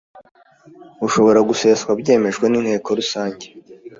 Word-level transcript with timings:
ushobora 1.05 1.39
guseswa 1.49 1.91
byemejwe 1.99 2.45
n 2.47 2.53
inteko 2.59 2.89
rusange 2.99 3.45